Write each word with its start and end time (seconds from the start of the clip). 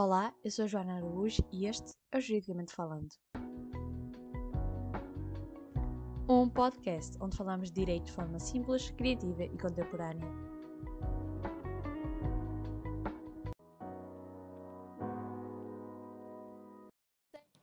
Olá, 0.00 0.32
eu 0.44 0.50
sou 0.52 0.68
Joana 0.68 0.98
Araújo 0.98 1.42
e 1.50 1.66
este 1.66 1.92
é 2.12 2.18
o 2.18 2.20
Juridicamente 2.20 2.72
Falando. 2.72 3.08
Um 6.28 6.48
podcast 6.48 7.18
onde 7.20 7.36
falamos 7.36 7.68
de 7.68 7.80
direito 7.80 8.04
de 8.04 8.12
forma 8.12 8.38
simples, 8.38 8.92
criativa 8.92 9.42
e 9.42 9.58
contemporânea. 9.58 10.24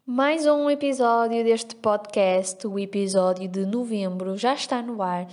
Mais 0.05 0.45
um 0.45 0.69
episódio 0.69 1.41
deste 1.41 1.73
podcast, 1.77 2.67
o 2.67 2.77
episódio 2.77 3.47
de 3.47 3.65
novembro, 3.65 4.35
já 4.35 4.53
está 4.53 4.81
no 4.81 5.01
ar 5.01 5.25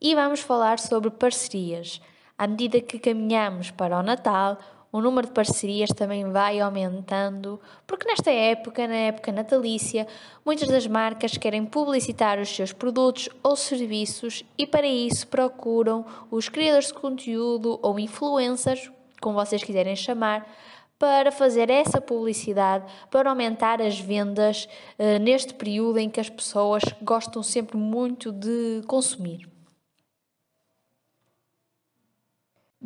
e 0.00 0.14
vamos 0.14 0.38
falar 0.38 0.78
sobre 0.78 1.10
parcerias. 1.10 2.00
À 2.38 2.46
medida 2.46 2.80
que 2.80 3.00
caminhamos 3.00 3.72
para 3.72 3.98
o 3.98 4.02
Natal, 4.04 4.56
o 4.94 5.00
número 5.00 5.26
de 5.26 5.32
parcerias 5.32 5.90
também 5.90 6.30
vai 6.30 6.60
aumentando, 6.60 7.60
porque 7.84 8.06
nesta 8.06 8.30
época, 8.30 8.86
na 8.86 8.94
época 8.94 9.32
natalícia, 9.32 10.06
muitas 10.46 10.68
das 10.68 10.86
marcas 10.86 11.36
querem 11.36 11.66
publicitar 11.66 12.38
os 12.38 12.48
seus 12.48 12.72
produtos 12.72 13.28
ou 13.42 13.56
serviços 13.56 14.44
e 14.56 14.64
para 14.64 14.86
isso 14.86 15.26
procuram 15.26 16.06
os 16.30 16.48
criadores 16.48 16.86
de 16.86 16.94
conteúdo 16.94 17.76
ou 17.82 17.98
influencers, 17.98 18.88
como 19.20 19.34
vocês 19.34 19.64
quiserem 19.64 19.96
chamar, 19.96 20.48
para 20.96 21.32
fazer 21.32 21.70
essa 21.70 22.00
publicidade, 22.00 22.84
para 23.10 23.28
aumentar 23.28 23.82
as 23.82 23.98
vendas 23.98 24.68
uh, 24.96 25.18
neste 25.20 25.54
período 25.54 25.98
em 25.98 26.08
que 26.08 26.20
as 26.20 26.30
pessoas 26.30 26.84
gostam 27.02 27.42
sempre 27.42 27.76
muito 27.76 28.30
de 28.30 28.80
consumir. 28.86 29.53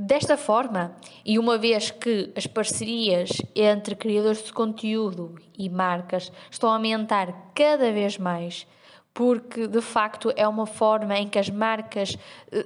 Desta 0.01 0.37
forma, 0.37 0.95
e 1.25 1.41
uma 1.41 1.59
vez 1.59 1.91
que 1.91 2.33
as 2.37 2.47
parcerias 2.47 3.31
entre 3.53 3.97
criadores 3.97 4.45
de 4.45 4.53
conteúdo 4.53 5.35
e 5.59 5.69
marcas 5.69 6.31
estão 6.49 6.71
a 6.71 6.75
aumentar 6.75 7.51
cada 7.53 7.91
vez 7.91 8.17
mais, 8.17 8.65
porque 9.13 9.67
de 9.67 9.81
facto 9.81 10.33
é 10.37 10.47
uma 10.47 10.67
forma 10.67 11.19
em 11.19 11.27
que 11.27 11.37
as 11.37 11.51
marcas 11.51 12.17
eh, 12.53 12.65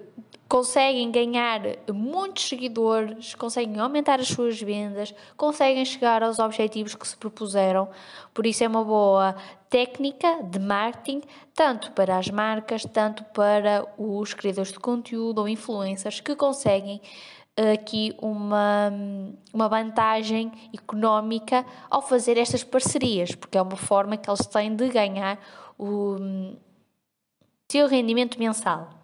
conseguem 0.53 1.11
ganhar 1.11 1.63
muitos 1.91 2.47
seguidores, 2.47 3.35
conseguem 3.35 3.81
aumentar 3.81 4.21
as 4.21 4.29
suas 4.29 4.61
vendas, 4.61 5.15
conseguem 5.35 5.83
chegar 5.83 6.23
aos 6.23 6.39
objetivos 6.39 6.95
que 6.95 7.09
se 7.09 7.17
propuseram. 7.17 7.89
Por 8.35 8.45
isso 8.45 8.63
é 8.63 8.69
uma 8.69 8.85
boa 8.85 9.35
técnica 9.71 10.43
de 10.43 10.59
marketing, 10.59 11.23
tanto 11.55 11.91
para 11.93 12.19
as 12.19 12.29
marcas, 12.29 12.85
tanto 12.85 13.25
para 13.33 13.87
os 13.97 14.35
criadores 14.35 14.71
de 14.71 14.79
conteúdo 14.79 15.39
ou 15.39 15.49
influencers 15.49 16.21
que 16.21 16.37
conseguem 16.37 17.01
eh, 17.57 17.73
aqui 17.73 18.15
uma, 18.21 18.93
uma 19.55 19.71
vantagem 19.71 20.53
económica 20.75 21.65
ao 21.89 22.03
fazer 22.03 22.37
estas 22.37 22.63
parcerias, 22.63 23.35
porque 23.35 23.57
é 23.57 23.63
uma 23.63 23.77
forma 23.79 24.19
que 24.19 24.29
eles 24.29 24.47
têm 24.47 24.77
de 24.77 24.91
ganhar 24.91 25.39
o 25.79 26.19
seu 27.71 27.89
rendimento 27.89 28.39
mensal 28.39 29.02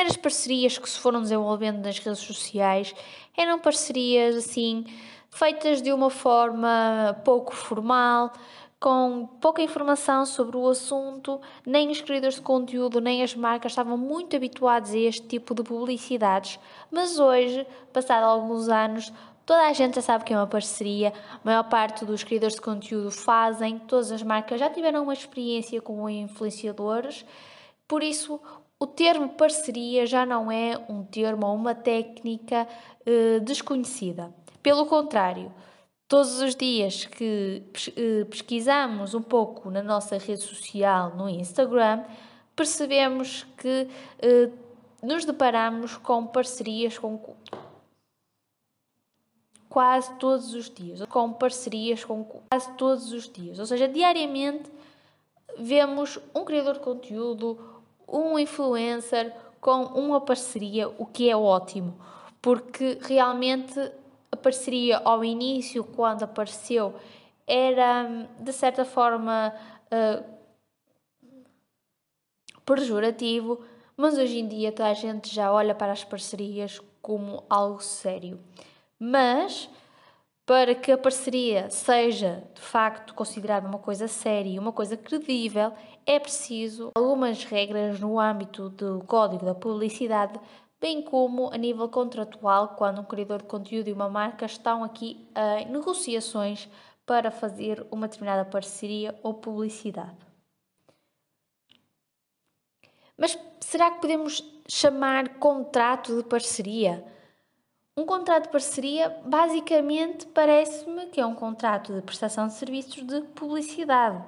primeiras 0.00 0.16
parcerias 0.16 0.78
que 0.78 0.88
se 0.88 0.98
foram 0.98 1.20
desenvolvendo 1.20 1.84
nas 1.84 1.98
redes 1.98 2.20
sociais 2.20 2.94
eram 3.36 3.58
parcerias 3.58 4.34
assim 4.34 4.86
feitas 5.28 5.82
de 5.82 5.92
uma 5.92 6.08
forma 6.08 7.20
pouco 7.22 7.54
formal, 7.54 8.32
com 8.80 9.28
pouca 9.42 9.60
informação 9.60 10.24
sobre 10.24 10.56
o 10.56 10.66
assunto, 10.66 11.38
nem 11.66 11.90
os 11.90 12.00
criadores 12.00 12.36
de 12.36 12.40
conteúdo 12.40 12.98
nem 12.98 13.22
as 13.22 13.34
marcas 13.34 13.72
estavam 13.72 13.98
muito 13.98 14.34
habituados 14.34 14.92
a 14.92 14.98
este 14.98 15.26
tipo 15.26 15.54
de 15.54 15.62
publicidades, 15.62 16.58
mas 16.90 17.18
hoje, 17.18 17.66
passado 17.92 18.24
alguns 18.24 18.70
anos, 18.70 19.12
toda 19.44 19.66
a 19.66 19.72
gente 19.74 19.96
já 19.96 20.02
sabe 20.02 20.24
que 20.24 20.32
é 20.32 20.36
uma 20.36 20.46
parceria, 20.46 21.12
a 21.34 21.40
maior 21.44 21.64
parte 21.64 22.06
dos 22.06 22.24
criadores 22.24 22.54
de 22.54 22.62
conteúdo 22.62 23.10
fazem, 23.10 23.78
todas 23.80 24.10
as 24.10 24.22
marcas 24.22 24.58
já 24.58 24.70
tiveram 24.70 25.02
uma 25.02 25.12
experiência 25.12 25.78
com 25.82 26.08
influenciadores, 26.08 27.22
por 27.86 28.02
isso 28.02 28.40
o 28.80 28.86
termo 28.86 29.28
parceria 29.28 30.06
já 30.06 30.24
não 30.24 30.50
é 30.50 30.82
um 30.88 31.04
termo 31.04 31.46
ou 31.46 31.54
uma 31.54 31.74
técnica 31.74 32.66
eh, 33.04 33.38
desconhecida. 33.40 34.34
Pelo 34.62 34.86
contrário, 34.86 35.52
todos 36.08 36.40
os 36.40 36.56
dias 36.56 37.04
que 37.04 37.62
eh, 37.94 38.24
pesquisamos 38.24 39.14
um 39.14 39.20
pouco 39.20 39.70
na 39.70 39.82
nossa 39.82 40.16
rede 40.16 40.40
social, 40.40 41.14
no 41.14 41.28
Instagram, 41.28 42.02
percebemos 42.56 43.46
que 43.58 43.86
eh, 44.18 44.48
nos 45.02 45.26
deparamos 45.26 45.98
com 45.98 46.26
parcerias 46.26 46.98
com 46.98 47.20
quase 49.68 50.12
todos 50.14 50.54
os 50.54 50.70
dias, 50.70 51.04
com 51.04 51.32
parcerias 51.34 52.02
com 52.02 52.24
quase 52.24 52.72
todos 52.78 53.12
os 53.12 53.30
dias. 53.30 53.58
Ou 53.58 53.66
seja, 53.66 53.86
diariamente 53.86 54.70
vemos 55.58 56.18
um 56.34 56.44
criador 56.46 56.74
de 56.74 56.80
conteúdo, 56.80 57.69
um 58.10 58.38
influencer 58.38 59.32
com 59.60 59.82
uma 59.84 60.20
parceria, 60.20 60.88
o 60.88 61.06
que 61.06 61.28
é 61.30 61.36
ótimo, 61.36 61.98
porque 62.40 62.98
realmente 63.02 63.78
a 64.32 64.36
parceria 64.36 64.98
ao 64.98 65.24
início, 65.24 65.84
quando 65.84 66.22
apareceu, 66.22 66.94
era 67.46 68.26
de 68.38 68.52
certa 68.52 68.84
forma 68.84 69.52
uh, 69.92 70.24
pejorativo, 72.64 73.60
mas 73.96 74.16
hoje 74.16 74.38
em 74.38 74.48
dia 74.48 74.72
toda 74.72 74.88
a 74.88 74.94
gente 74.94 75.34
já 75.34 75.52
olha 75.52 75.74
para 75.74 75.92
as 75.92 76.04
parcerias 76.04 76.80
como 77.02 77.44
algo 77.50 77.82
sério. 77.82 78.40
Mas 78.98 79.68
para 80.50 80.74
que 80.74 80.90
a 80.90 80.98
parceria 80.98 81.70
seja 81.70 82.42
de 82.52 82.60
facto 82.60 83.14
considerada 83.14 83.68
uma 83.68 83.78
coisa 83.78 84.08
séria 84.08 84.50
e 84.50 84.58
uma 84.58 84.72
coisa 84.72 84.96
credível, 84.96 85.72
é 86.04 86.18
preciso 86.18 86.90
algumas 86.96 87.44
regras 87.44 88.00
no 88.00 88.18
âmbito 88.18 88.68
do 88.68 88.98
Código 89.06 89.44
da 89.44 89.54
Publicidade, 89.54 90.40
bem 90.80 91.02
como 91.02 91.52
a 91.52 91.56
nível 91.56 91.88
contratual, 91.88 92.70
quando 92.70 93.00
um 93.00 93.04
criador 93.04 93.42
de 93.42 93.44
conteúdo 93.44 93.86
e 93.86 93.92
uma 93.92 94.08
marca 94.08 94.44
estão 94.44 94.82
aqui 94.82 95.24
em 95.60 95.70
negociações 95.70 96.68
para 97.06 97.30
fazer 97.30 97.86
uma 97.88 98.08
determinada 98.08 98.44
parceria 98.44 99.16
ou 99.22 99.34
publicidade. 99.34 100.18
Mas 103.16 103.38
será 103.60 103.92
que 103.92 104.00
podemos 104.00 104.42
chamar 104.66 105.38
contrato 105.38 106.16
de 106.16 106.24
parceria? 106.24 107.04
Um 108.00 108.06
contrato 108.06 108.44
de 108.44 108.48
parceria, 108.48 109.14
basicamente, 109.26 110.24
parece-me 110.28 111.08
que 111.08 111.20
é 111.20 111.26
um 111.26 111.34
contrato 111.34 111.92
de 111.92 112.00
prestação 112.00 112.46
de 112.46 112.54
serviços 112.54 113.06
de 113.06 113.20
publicidade, 113.34 114.24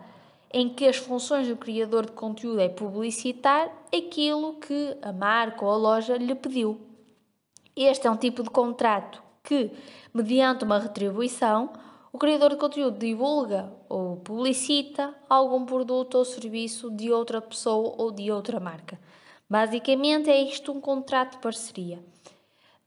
em 0.53 0.69
que 0.69 0.87
as 0.87 0.99
funções 0.99 1.49
do 1.49 1.57
criador 1.57 2.05
de 2.05 2.13
conteúdo 2.13 2.61
é 2.61 2.69
publicitar 2.69 3.73
aquilo 3.91 4.57
que 4.57 4.95
a 5.01 5.11
marca 5.11 5.65
ou 5.65 5.71
a 5.71 5.77
loja 5.77 6.19
lhe 6.19 6.35
pediu. 6.35 6.83
Este 7.75 8.07
é 8.07 8.11
um 8.11 8.17
tipo 8.17 8.43
de 8.43 8.51
contrato 8.51 9.23
que, 9.43 9.71
mediante 10.13 10.65
uma 10.65 10.79
retribuição, 10.79 11.73
o 12.13 12.19
criador 12.19 12.51
de 12.51 12.57
conteúdo 12.57 12.99
divulga 12.99 13.73
ou 13.89 14.19
publicita 14.19 15.15
algum 15.31 15.65
produto 15.65 16.17
ou 16.17 16.27
serviço 16.27 16.91
de 16.91 17.11
outra 17.11 17.41
pessoa 17.41 17.95
ou 17.97 18.11
de 18.11 18.31
outra 18.31 18.61
marca. 18.61 19.01
Basicamente, 19.49 20.29
é 20.29 20.43
isto 20.43 20.73
um 20.73 20.81
contrato 20.81 21.37
de 21.37 21.39
parceria 21.39 22.13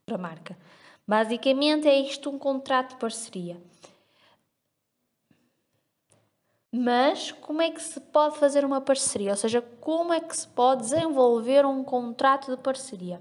para 0.06 0.14
a 0.14 0.18
marca. 0.18 0.56
Basicamente 1.06 1.88
é 1.88 1.98
isto 1.98 2.30
um 2.30 2.38
contrato 2.38 2.90
de 2.90 2.96
parceria. 3.00 3.60
Mas 6.72 7.32
como 7.32 7.60
é 7.60 7.72
que 7.72 7.82
se 7.82 7.98
pode 8.00 8.38
fazer 8.38 8.64
uma 8.64 8.80
parceria? 8.80 9.30
Ou 9.32 9.36
seja, 9.36 9.60
como 9.80 10.12
é 10.12 10.20
que 10.20 10.36
se 10.36 10.46
pode 10.46 10.82
desenvolver 10.82 11.66
um 11.66 11.82
contrato 11.82 12.54
de 12.54 12.62
parceria? 12.62 13.20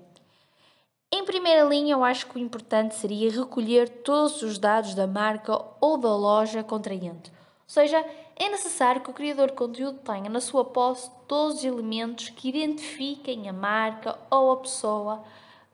Em 1.12 1.26
primeira 1.26 1.64
linha, 1.64 1.94
eu 1.94 2.04
acho 2.04 2.28
que 2.28 2.36
o 2.36 2.40
importante 2.40 2.94
seria 2.94 3.32
recolher 3.32 3.90
todos 4.04 4.44
os 4.44 4.60
dados 4.60 4.94
da 4.94 5.08
marca 5.08 5.60
ou 5.82 5.98
da 5.98 6.16
loja 6.16 6.64
contraente. 6.64 7.32
Ou 7.32 7.70
seja, 7.70 8.06
é 8.36 8.50
necessário 8.50 9.02
que 9.02 9.10
o 9.10 9.14
criador 9.14 9.48
de 9.48 9.54
conteúdo 9.54 10.00
tenha 10.00 10.30
na 10.30 10.42
sua 10.42 10.66
posse 10.66 11.10
todos 11.28 11.60
os 11.60 11.64
elementos 11.64 12.30
que 12.30 12.50
identifiquem 12.50 13.50
a 13.50 13.54
marca 13.54 14.20
ou 14.30 14.52
a 14.52 14.58
pessoa 14.58 15.24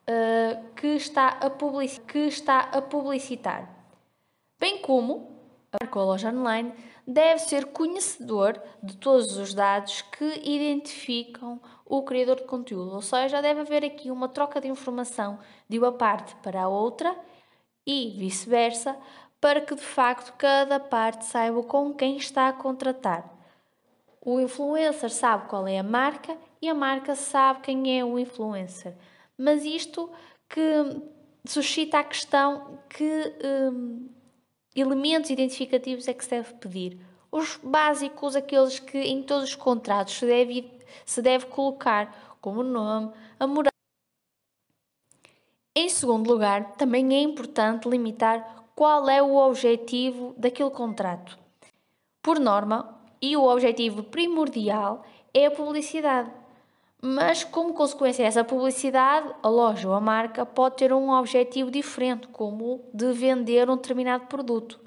uh, 0.08 0.74
que, 0.76 0.88
está 0.88 1.40
a 1.40 1.50
que 2.08 2.20
está 2.20 2.60
a 2.60 2.82
publicitar. 2.82 3.70
Bem 4.60 4.82
como 4.82 5.32
a 5.72 6.00
loja 6.00 6.30
online 6.30 6.74
deve 7.08 7.40
ser 7.40 7.68
conhecedor 7.68 8.62
de 8.84 8.96
todos 8.98 9.38
os 9.38 9.54
dados 9.54 10.02
que 10.02 10.42
identificam 10.44 11.60
o 11.86 12.04
criador 12.04 12.38
de 12.38 12.44
conteúdo, 12.44 12.94
ou 12.94 13.02
seja, 13.02 13.42
deve 13.42 13.62
haver 13.62 13.84
aqui 13.84 14.12
uma 14.12 14.28
troca 14.28 14.62
de 14.62 14.68
informação 14.68 15.40
de 15.68 15.80
uma 15.80 15.92
parte 15.92 16.36
para 16.38 16.64
a 16.64 16.68
outra 16.68 17.16
e 17.86 18.16
vice-versa, 18.18 18.96
para 19.40 19.62
que 19.62 19.74
de 19.74 19.82
facto 19.82 20.34
cada 20.38 20.80
parte 20.80 21.26
saiba 21.26 21.64
com 21.64 21.94
quem 21.94 22.18
está 22.18 22.48
a 22.48 22.54
contratar. 22.54 23.30
O 24.24 24.40
influencer 24.40 25.10
sabe 25.10 25.48
qual 25.48 25.68
é 25.68 25.80
a 25.80 25.84
marca 25.84 26.38
e 26.62 26.70
a 26.70 26.76
marca 26.76 27.16
sabe 27.16 27.62
quem 27.62 28.00
é 28.00 28.06
o 28.06 28.20
influencer 28.20 28.96
mas 29.38 29.64
isto 29.64 30.10
que 30.48 30.62
suscita 31.46 32.00
a 32.00 32.04
questão 32.04 32.80
que 32.90 33.34
hum, 33.44 34.10
elementos 34.76 35.30
identificativos 35.30 36.08
é 36.08 36.14
que 36.14 36.24
se 36.24 36.30
deve 36.30 36.54
pedir. 36.56 37.00
Os 37.32 37.58
básicos, 37.64 38.36
aqueles 38.36 38.80
que 38.80 38.98
em 38.98 39.24
todos 39.24 39.50
os 39.50 39.56
contratos 39.56 40.16
se 40.16 40.26
deve, 40.26 40.72
se 41.06 41.22
deve 41.22 41.46
colocar, 41.46 42.38
como 42.42 42.60
o 42.60 42.64
nome, 42.64 43.12
a 43.40 43.48
morada. 43.48 43.72
Em 45.74 45.88
segundo 45.88 46.30
lugar, 46.30 46.76
também 46.76 47.16
é 47.16 47.22
importante 47.22 47.88
limitar 47.88 48.66
qual 48.76 49.10
é 49.10 49.22
o 49.22 49.36
objetivo 49.36 50.36
daquele 50.38 50.70
contrato. 50.70 51.40
Por 52.22 52.40
norma, 52.40 53.00
e 53.22 53.38
o 53.38 53.44
objetivo 53.44 54.04
primordial 54.04 55.06
é 55.34 55.46
a 55.46 55.52
publicidade. 55.52 56.32
Mas, 57.02 57.44
como 57.44 57.74
consequência 57.74 58.24
dessa 58.24 58.44
publicidade, 58.44 59.34
a 59.42 59.50
loja 59.50 59.88
ou 59.88 59.96
a 59.96 60.00
marca 60.00 60.46
pode 60.46 60.76
ter 60.76 60.94
um 60.94 61.10
objetivo 61.10 61.72
diferente, 61.72 62.28
como 62.28 62.76
o 62.76 62.90
de 62.94 63.12
vender 63.12 63.68
um 63.68 63.76
determinado 63.76 64.28
produto. 64.28 64.80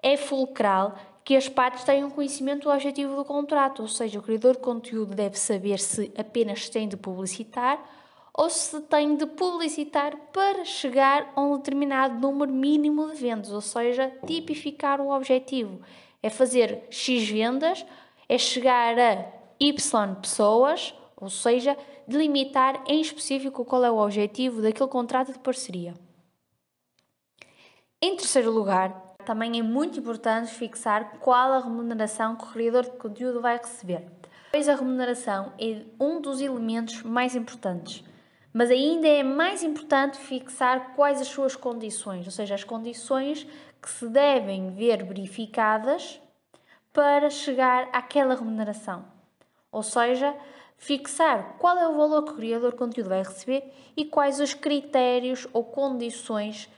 É 0.00 0.16
fulcral 0.16 0.94
que 1.24 1.34
as 1.34 1.48
partes 1.48 1.82
tenham 1.82 2.10
conhecimento 2.10 2.62
do 2.62 2.70
objetivo 2.70 3.16
do 3.16 3.24
contrato, 3.24 3.82
ou 3.82 3.88
seja, 3.88 4.20
o 4.20 4.22
criador 4.22 4.54
de 4.54 4.60
conteúdo 4.60 5.16
deve 5.16 5.36
saber 5.36 5.80
se 5.80 6.12
apenas 6.16 6.68
tem 6.68 6.88
de 6.88 6.96
publicitar 6.96 7.82
ou 8.32 8.48
se 8.48 8.80
tem 8.82 9.16
de 9.16 9.26
publicitar 9.26 10.16
para 10.32 10.64
chegar 10.64 11.32
a 11.34 11.40
um 11.40 11.56
determinado 11.56 12.18
número 12.18 12.52
mínimo 12.52 13.10
de 13.10 13.16
vendas, 13.16 13.52
ou 13.52 13.60
seja, 13.60 14.12
tipificar 14.26 15.00
o 15.00 15.10
objetivo. 15.10 15.80
É 16.22 16.30
fazer 16.30 16.84
X 16.88 17.28
vendas, 17.28 17.84
é 18.28 18.38
chegar 18.38 18.96
a 18.98 19.26
Y 19.60 20.14
pessoas 20.20 20.94
ou 21.22 21.30
seja, 21.30 21.78
delimitar 22.06 22.82
em 22.84 23.00
específico 23.00 23.64
qual 23.64 23.84
é 23.84 23.90
o 23.90 23.98
objetivo 23.98 24.60
daquele 24.60 24.88
contrato 24.88 25.32
de 25.32 25.38
parceria. 25.38 25.94
Em 28.02 28.16
terceiro 28.16 28.50
lugar, 28.50 29.14
também 29.24 29.56
é 29.56 29.62
muito 29.62 30.00
importante 30.00 30.52
fixar 30.52 31.18
qual 31.20 31.52
a 31.52 31.60
remuneração 31.60 32.34
que 32.34 32.42
o 32.42 32.48
criador 32.48 32.82
de 32.82 32.90
conteúdo 32.96 33.40
vai 33.40 33.56
receber. 33.56 34.04
Pois 34.50 34.68
a 34.68 34.74
remuneração 34.74 35.52
é 35.60 35.82
um 36.00 36.20
dos 36.20 36.40
elementos 36.40 37.04
mais 37.04 37.36
importantes, 37.36 38.02
mas 38.52 38.68
ainda 38.68 39.06
é 39.06 39.22
mais 39.22 39.62
importante 39.62 40.18
fixar 40.18 40.96
quais 40.96 41.20
as 41.20 41.28
suas 41.28 41.54
condições, 41.54 42.26
ou 42.26 42.32
seja, 42.32 42.56
as 42.56 42.64
condições 42.64 43.46
que 43.80 43.88
se 43.88 44.08
devem 44.08 44.72
ver 44.72 45.04
verificadas 45.04 46.20
para 46.92 47.30
chegar 47.30 47.88
àquela 47.92 48.34
remuneração. 48.34 49.04
Ou 49.70 49.84
seja, 49.84 50.36
fixar 50.82 51.54
qual 51.60 51.78
é 51.78 51.88
o 51.88 51.96
valor 51.96 52.24
que 52.24 52.32
o 52.32 52.34
criador 52.34 52.72
de 52.72 52.76
conteúdo 52.76 53.08
vai 53.08 53.22
receber 53.22 53.72
e 53.96 54.04
quais 54.04 54.40
os 54.40 54.52
critérios 54.52 55.46
ou 55.52 55.62
condições 55.62 56.68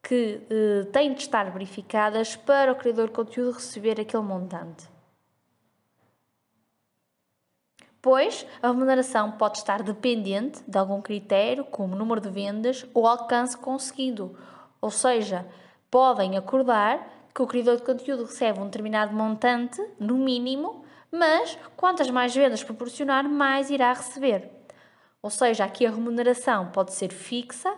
que 0.00 0.40
eh, 0.48 0.84
têm 0.92 1.12
de 1.12 1.22
estar 1.22 1.50
verificadas 1.50 2.36
para 2.36 2.70
o 2.70 2.76
criador 2.76 3.08
de 3.08 3.14
conteúdo 3.14 3.50
receber 3.50 4.00
aquele 4.00 4.22
montante. 4.22 4.88
Pois 8.00 8.46
a 8.62 8.68
remuneração 8.68 9.32
pode 9.32 9.58
estar 9.58 9.82
dependente 9.82 10.62
de 10.64 10.78
algum 10.78 11.02
critério, 11.02 11.64
como 11.64 11.96
número 11.96 12.20
de 12.20 12.30
vendas 12.30 12.86
ou 12.94 13.08
alcance 13.08 13.58
conseguido, 13.58 14.38
ou 14.80 14.92
seja, 14.92 15.44
podem 15.90 16.36
acordar 16.36 17.04
que 17.34 17.42
o 17.42 17.46
criador 17.46 17.78
de 17.78 17.82
conteúdo 17.82 18.22
recebe 18.22 18.60
um 18.60 18.66
determinado 18.66 19.12
montante, 19.12 19.84
no 19.98 20.16
mínimo, 20.16 20.84
mas 21.10 21.58
quantas 21.76 22.10
mais 22.10 22.34
vendas 22.34 22.62
proporcionar, 22.62 23.28
mais 23.28 23.70
irá 23.70 23.92
receber. 23.92 24.50
Ou 25.22 25.30
seja, 25.30 25.64
aqui 25.64 25.86
a 25.86 25.90
remuneração 25.90 26.70
pode 26.70 26.92
ser 26.92 27.12
fixa, 27.12 27.74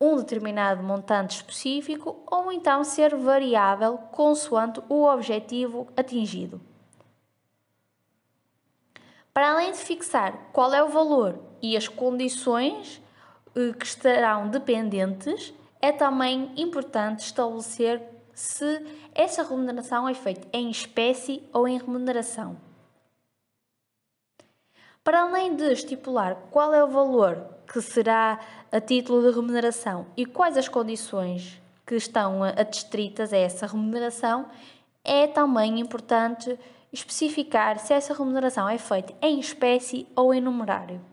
um 0.00 0.16
determinado 0.16 0.82
montante 0.82 1.36
específico, 1.36 2.24
ou 2.30 2.50
então 2.50 2.82
ser 2.82 3.14
variável 3.14 3.98
consoante 4.10 4.80
o 4.88 5.04
objetivo 5.04 5.86
atingido. 5.96 6.60
Para 9.32 9.52
além 9.52 9.72
de 9.72 9.78
fixar 9.78 10.50
qual 10.52 10.74
é 10.74 10.82
o 10.82 10.88
valor 10.88 11.38
e 11.62 11.76
as 11.76 11.88
condições 11.88 13.00
eh, 13.54 13.72
que 13.72 13.86
estarão 13.86 14.48
dependentes, 14.48 15.54
é 15.80 15.90
também 15.90 16.52
importante 16.56 17.20
estabelecer 17.20 18.02
se 18.34 18.84
essa 19.14 19.42
remuneração 19.42 20.08
é 20.08 20.14
feita 20.14 20.46
em 20.52 20.70
espécie 20.70 21.42
ou 21.52 21.68
em 21.68 21.78
remuneração. 21.78 22.56
Para 25.04 25.22
além 25.22 25.56
de 25.56 25.64
estipular 25.72 26.36
qual 26.50 26.72
é 26.72 26.82
o 26.82 26.88
valor 26.88 27.44
que 27.66 27.80
será 27.80 28.38
a 28.70 28.80
título 28.80 29.22
de 29.22 29.34
remuneração 29.34 30.06
e 30.16 30.24
quais 30.24 30.56
as 30.56 30.68
condições 30.68 31.60
que 31.86 31.96
estão 31.96 32.42
adstritas 32.42 33.32
a 33.32 33.36
essa 33.36 33.66
remuneração, 33.66 34.48
é 35.04 35.26
também 35.26 35.80
importante 35.80 36.58
especificar 36.92 37.78
se 37.78 37.92
essa 37.92 38.14
remuneração 38.14 38.68
é 38.68 38.78
feita 38.78 39.12
em 39.20 39.40
espécie 39.40 40.06
ou 40.14 40.32
em 40.32 40.40
numerário. 40.40 41.11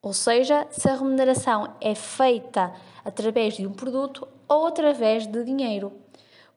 Ou 0.00 0.12
seja, 0.12 0.66
se 0.70 0.88
a 0.88 0.94
remuneração 0.94 1.74
é 1.80 1.94
feita 1.94 2.72
através 3.04 3.56
de 3.56 3.66
um 3.66 3.72
produto 3.72 4.28
ou 4.46 4.66
através 4.66 5.26
de 5.26 5.44
dinheiro. 5.44 5.92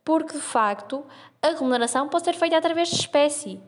Porque, 0.04 0.34
de 0.34 0.40
facto, 0.40 1.04
a 1.42 1.50
remuneração 1.50 2.08
pode 2.08 2.26
ser 2.26 2.34
feita 2.34 2.58
através 2.58 2.90
de 2.90 2.96
espécie. 2.96 3.60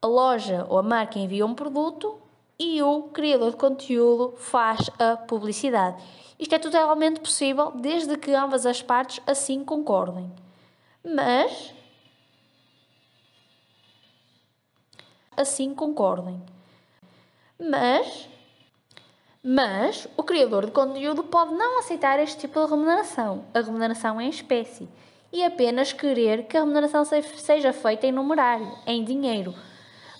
A 0.00 0.06
loja 0.06 0.66
ou 0.68 0.78
a 0.78 0.82
marca 0.82 1.18
envia 1.18 1.46
um 1.46 1.54
produto 1.54 2.20
e 2.58 2.82
o 2.82 3.04
criador 3.04 3.52
de 3.52 3.56
conteúdo 3.56 4.34
faz 4.36 4.90
a 4.98 5.16
publicidade. 5.16 6.02
Isto 6.38 6.54
é 6.56 6.58
totalmente 6.58 7.20
possível 7.20 7.70
desde 7.72 8.16
que 8.16 8.34
ambas 8.34 8.66
as 8.66 8.82
partes 8.82 9.20
assim 9.26 9.64
concordem. 9.64 10.32
Mas. 11.04 11.72
Assim 15.36 15.74
concordem. 15.74 16.42
Mas 17.58 18.28
mas 19.42 20.06
o 20.16 20.22
criador 20.22 20.66
de 20.66 20.72
conteúdo 20.72 21.24
pode 21.24 21.52
não 21.54 21.80
aceitar 21.80 22.18
este 22.20 22.42
tipo 22.42 22.62
de 22.64 22.70
remuneração, 22.70 23.44
a 23.52 23.60
remuneração 23.60 24.20
em 24.20 24.28
espécie, 24.28 24.88
e 25.32 25.42
apenas 25.42 25.92
querer 25.92 26.44
que 26.44 26.56
a 26.56 26.60
remuneração 26.60 27.04
seja 27.04 27.72
feita 27.72 28.06
em 28.06 28.12
numerário, 28.12 28.70
em 28.86 29.02
dinheiro. 29.02 29.54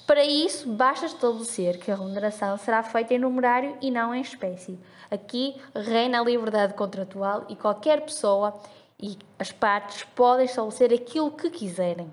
Para 0.07 0.25
isso, 0.25 0.69
basta 0.69 1.07
estabelecer 1.07 1.79
que 1.79 1.91
a 1.91 1.95
remuneração 1.95 2.57
será 2.59 2.83
feita 2.83 3.15
em 3.15 3.19
numerário 3.19 3.77
e 3.81 3.91
não 3.91 4.13
em 4.13 4.21
espécie. 4.21 4.79
Aqui 5.11 5.55
reina 5.75 6.21
a 6.21 6.25
liberdade 6.25 6.75
contratual 6.75 7.47
e 7.49 7.55
qualquer 7.55 8.01
pessoa 8.01 8.59
e 9.01 9.17
as 9.39 9.53
partes 9.53 10.05
podem 10.15 10.47
estabelecer 10.47 10.93
aquilo 10.93 11.31
que 11.31 11.51
quiserem. 11.51 12.13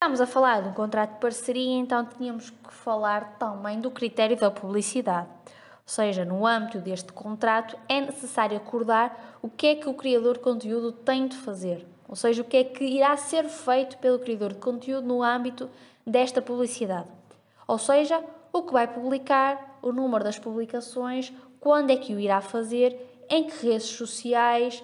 Estamos 0.00 0.20
a 0.20 0.26
falar 0.26 0.62
de 0.62 0.68
um 0.68 0.72
contrato 0.72 1.14
de 1.14 1.20
parceria, 1.20 1.76
então 1.76 2.04
tínhamos 2.04 2.50
que 2.50 2.72
falar 2.72 3.36
também 3.36 3.80
do 3.80 3.90
critério 3.90 4.36
da 4.36 4.48
publicidade. 4.48 5.26
Ou 5.26 5.52
seja, 5.84 6.24
no 6.24 6.46
âmbito 6.46 6.78
deste 6.78 7.12
contrato 7.12 7.76
é 7.88 8.00
necessário 8.00 8.56
acordar 8.56 9.36
o 9.42 9.50
que 9.50 9.66
é 9.66 9.74
que 9.74 9.88
o 9.88 9.94
criador 9.94 10.34
de 10.34 10.38
conteúdo 10.38 10.92
tem 10.92 11.26
de 11.26 11.36
fazer. 11.36 11.84
Ou 12.08 12.14
seja, 12.14 12.42
o 12.42 12.44
que 12.44 12.58
é 12.58 12.62
que 12.62 12.84
irá 12.84 13.16
ser 13.16 13.48
feito 13.48 13.98
pelo 13.98 14.20
criador 14.20 14.52
de 14.52 14.60
conteúdo 14.60 15.04
no 15.04 15.20
âmbito 15.20 15.68
desta 16.06 16.40
publicidade. 16.40 17.08
Ou 17.66 17.76
seja, 17.76 18.22
o 18.52 18.62
que 18.62 18.72
vai 18.72 18.86
publicar, 18.86 19.80
o 19.82 19.90
número 19.90 20.22
das 20.22 20.38
publicações, 20.38 21.32
quando 21.58 21.90
é 21.90 21.96
que 21.96 22.14
o 22.14 22.20
irá 22.20 22.40
fazer, 22.40 23.24
em 23.28 23.48
que 23.48 23.66
redes 23.66 23.88
sociais, 23.88 24.80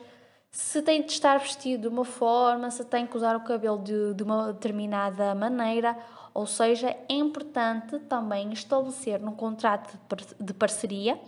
se 0.55 0.81
tem 0.81 1.03
de 1.03 1.11
estar 1.11 1.37
vestido 1.39 1.83
de 1.83 1.89
uma 1.89 2.05
forma, 2.05 2.71
se 2.71 2.85
tem 2.85 3.05
que 3.05 3.17
usar 3.17 3.35
o 3.35 3.41
cabelo 3.41 3.77
de, 3.77 4.15
de 4.15 4.23
uma 4.23 4.53
determinada 4.53 5.35
maneira, 5.35 5.99
ou 6.33 6.47
seja, 6.47 6.91
é 7.09 7.15
importante 7.15 7.99
também 7.99 8.53
estabelecer 8.53 9.19
no 9.19 9.33
contrato 9.33 9.99
de 10.39 10.55
parceria 10.55 11.19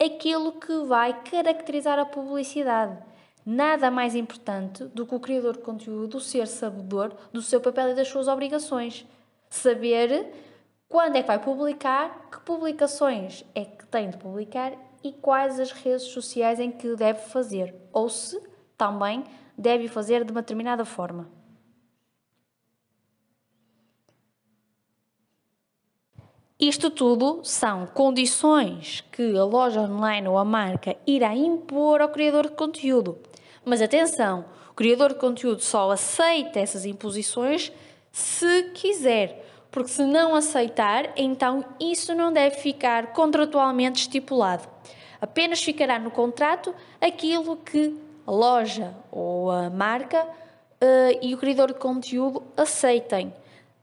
aquilo 0.00 0.52
que 0.52 0.72
vai 0.84 1.20
caracterizar 1.24 1.98
a 1.98 2.06
publicidade. 2.06 2.96
Nada 3.44 3.90
mais 3.90 4.14
importante 4.14 4.84
do 4.84 5.04
que 5.04 5.16
o 5.16 5.20
criador 5.20 5.54
de 5.54 5.62
conteúdo 5.64 6.20
ser 6.20 6.46
sabedor 6.46 7.12
do 7.32 7.42
seu 7.42 7.60
papel 7.60 7.90
e 7.90 7.94
das 7.94 8.06
suas 8.06 8.28
obrigações. 8.28 9.04
Saber 9.50 10.32
quando 10.88 11.16
é 11.16 11.22
que 11.22 11.26
vai 11.26 11.40
publicar, 11.40 12.28
que 12.30 12.38
publicações 12.42 13.44
é 13.52 13.64
que 13.64 13.84
tem 13.86 14.10
de 14.10 14.16
publicar 14.16 14.74
e 15.02 15.12
quais 15.12 15.60
as 15.60 15.70
redes 15.70 16.08
sociais 16.08 16.58
em 16.58 16.70
que 16.70 16.96
deve 16.96 17.20
fazer, 17.20 17.74
ou 17.92 18.08
se 18.08 18.40
também 18.76 19.24
deve 19.56 19.88
fazer 19.88 20.24
de 20.24 20.32
uma 20.32 20.42
determinada 20.42 20.84
forma. 20.84 21.28
Isto 26.60 26.90
tudo 26.90 27.40
são 27.44 27.86
condições 27.86 29.04
que 29.12 29.36
a 29.36 29.44
loja 29.44 29.80
online 29.80 30.26
ou 30.26 30.36
a 30.36 30.44
marca 30.44 30.96
irá 31.06 31.32
impor 31.32 32.00
ao 32.00 32.08
criador 32.08 32.48
de 32.48 32.56
conteúdo. 32.56 33.16
Mas 33.64 33.80
atenção, 33.80 34.44
o 34.68 34.74
criador 34.74 35.12
de 35.12 35.20
conteúdo 35.20 35.60
só 35.60 35.88
aceita 35.90 36.58
essas 36.58 36.84
imposições 36.84 37.72
se 38.10 38.70
quiser, 38.74 39.57
porque 39.70 39.90
se 39.90 40.02
não 40.02 40.34
aceitar, 40.34 41.10
então 41.16 41.64
isso 41.78 42.14
não 42.14 42.32
deve 42.32 42.56
ficar 42.56 43.12
contratualmente 43.12 44.00
estipulado. 44.00 44.68
Apenas 45.20 45.62
ficará 45.62 45.98
no 45.98 46.10
contrato 46.10 46.74
aquilo 47.00 47.56
que 47.56 47.94
a 48.26 48.30
loja 48.30 48.94
ou 49.10 49.50
a 49.50 49.68
marca 49.68 50.22
uh, 50.22 51.18
e 51.20 51.34
o 51.34 51.38
criador 51.38 51.68
de 51.68 51.78
conteúdo 51.78 52.42
aceitem. 52.56 53.32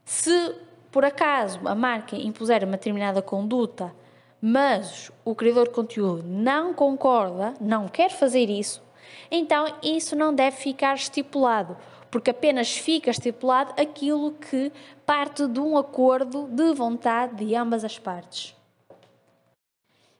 Se 0.04 0.54
por 0.90 1.04
acaso 1.04 1.60
a 1.66 1.74
marca 1.74 2.16
impuser 2.16 2.64
uma 2.64 2.72
determinada 2.72 3.20
conduta, 3.20 3.92
mas 4.40 5.10
o 5.24 5.34
criador 5.34 5.68
de 5.68 5.74
conteúdo 5.74 6.22
não 6.26 6.72
concorda, 6.72 7.54
não 7.60 7.88
quer 7.88 8.10
fazer 8.10 8.48
isso, 8.48 8.82
então 9.30 9.66
isso 9.82 10.16
não 10.16 10.34
deve 10.34 10.56
ficar 10.56 10.94
estipulado, 10.94 11.76
porque 12.10 12.30
apenas 12.30 12.76
fica 12.76 13.10
estipulado 13.10 13.74
aquilo 13.76 14.32
que 14.32 14.72
parte 15.06 15.46
de 15.46 15.60
um 15.60 15.78
acordo 15.78 16.48
de 16.48 16.74
vontade 16.74 17.36
de 17.36 17.54
ambas 17.54 17.84
as 17.84 17.96
partes. 17.96 18.56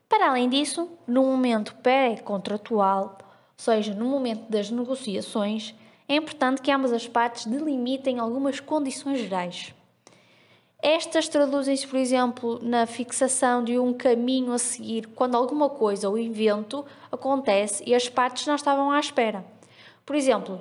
Para 0.09 0.31
além 0.31 0.49
disso, 0.49 0.89
no 1.09 1.25
momento 1.25 1.75
pré-contratual, 1.83 3.19
ou 3.21 3.27
seja, 3.57 3.93
no 3.93 4.05
momento 4.05 4.49
das 4.49 4.71
negociações, 4.71 5.75
é 6.09 6.15
importante 6.15 6.63
que 6.63 6.71
ambas 6.71 6.93
as 6.93 7.09
partes 7.09 7.47
delimitem 7.47 8.21
algumas 8.21 8.61
condições 8.61 9.19
gerais. 9.19 9.75
Estas 10.81 11.27
traduzem-se, 11.27 11.85
por 11.85 11.97
exemplo, 11.99 12.61
na 12.63 12.87
fixação 12.87 13.65
de 13.65 13.77
um 13.77 13.93
caminho 13.93 14.53
a 14.53 14.59
seguir 14.59 15.09
quando 15.09 15.35
alguma 15.35 15.69
coisa 15.69 16.09
ou 16.09 16.17
evento 16.17 16.87
acontece 17.11 17.83
e 17.85 17.93
as 17.93 18.09
partes 18.09 18.47
não 18.47 18.55
estavam 18.55 18.93
à 18.93 19.01
espera. 19.01 19.45
Por 20.05 20.15
exemplo, 20.15 20.61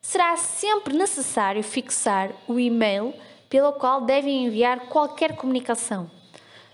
será 0.00 0.34
sempre 0.38 0.96
necessário 0.96 1.62
fixar 1.62 2.30
o 2.48 2.58
e-mail 2.58 3.12
pelo 3.48 3.72
qual 3.74 4.02
devem 4.02 4.46
enviar 4.46 4.88
qualquer 4.88 5.36
comunicação. 5.36 6.10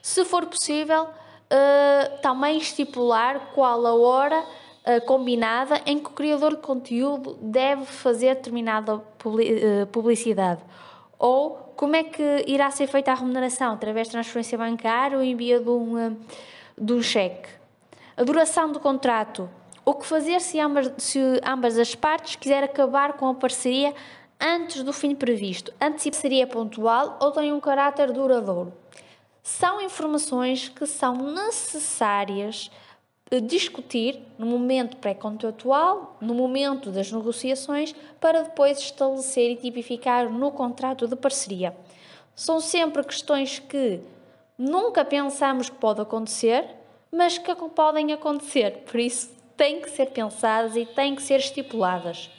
Se 0.00 0.25
for 0.25 0.47
possível, 0.47 1.05
uh, 1.05 2.21
também 2.21 2.59
estipular 2.59 3.52
qual 3.55 3.87
a 3.87 3.95
hora 3.95 4.41
uh, 4.41 5.07
combinada 5.07 5.81
em 5.87 5.99
que 5.99 6.07
o 6.07 6.12
criador 6.12 6.57
de 6.57 6.62
conteúdo 6.62 7.38
deve 7.41 7.85
fazer 7.85 8.35
determinada 8.35 9.00
eh, 9.41 9.85
publicidade. 9.87 10.61
Ou 11.19 11.73
como 11.76 11.95
é 11.95 12.02
que 12.02 12.45
irá 12.47 12.71
ser 12.71 12.88
feita 12.88 13.12
a 13.12 13.14
remuneração? 13.14 13.75
Através 13.75 14.09
de 14.09 14.12
transferência 14.12 14.59
bancária 14.59 15.17
ou 15.17 15.23
envio 15.23 15.61
de 15.61 15.71
um, 15.71 16.17
de 16.76 16.93
um 16.93 17.02
cheque? 17.02 17.49
A 18.17 18.25
duração 18.25 18.73
do 18.73 18.81
contrato. 18.81 19.49
O 19.85 19.95
que 19.95 20.07
fazer 20.07 20.41
se 20.41 20.61
ambas, 20.61 20.93
se 20.99 21.19
ambas 21.45 21.79
as 21.79 21.95
partes 21.95 22.37
quiserem 22.37 22.64
acabar 22.64 23.14
com 23.14 23.29
a 23.29 23.35
parceria 23.35 23.95
antes 24.43 24.83
do 24.83 24.93
fim 24.93 25.15
previsto? 25.15 25.73
Antes 25.81 26.17
seria 26.17 26.47
pontual 26.47 27.19
ou 27.21 27.31
tem 27.31 27.53
um 27.53 27.61
caráter 27.61 28.13
duradouro? 28.13 28.73
são 29.43 29.81
informações 29.81 30.69
que 30.69 30.87
são 30.87 31.17
necessárias 31.17 32.71
discutir 33.45 34.21
no 34.39 34.45
momento 34.45 34.99
pré-contratual, 34.99 36.17
no 36.21 36.35
momento 36.35 36.91
das 36.91 37.11
negociações, 37.11 37.95
para 38.21 38.43
depois 38.43 38.79
estabelecer 38.79 39.53
e 39.53 39.57
tipificar 39.57 40.31
no 40.31 40.53
contrato 40.53 41.09
de 41.09 41.17
parceria. 41.17 41.75
São 42.37 42.61
sempre 42.61 43.03
questões 43.03 43.59
que 43.59 44.01
nunca 44.59 45.03
pensamos 45.03 45.71
que 45.71 45.77
pode 45.77 46.03
acontecer, 46.03 46.67
mas 47.11 47.39
que 47.39 47.55
podem 47.55 48.13
acontecer, 48.13 48.85
por 48.85 49.01
isso 49.01 49.31
têm 49.57 49.81
que 49.81 49.91
ser 49.91 50.11
pensadas 50.11 50.77
e 50.77 50.85
têm 50.85 51.15
que 51.15 51.23
ser 51.23 51.41
estipuladas. 51.41 52.31